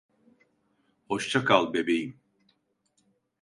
Hoşça 1.07 1.45
kal 1.45 1.73
bebeğim. 1.73 2.19